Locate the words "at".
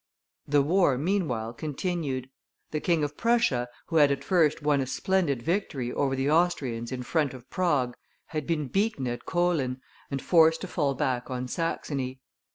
4.11-4.23, 9.07-9.27